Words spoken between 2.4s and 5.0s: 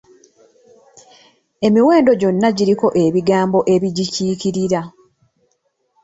giriko ebigambo ebigikiikirira.